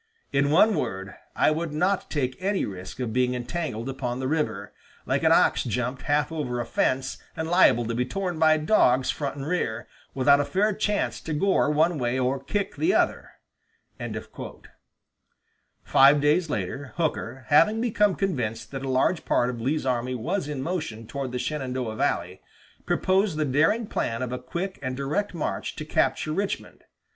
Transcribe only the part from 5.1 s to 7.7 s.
an ox jumped half over a fence and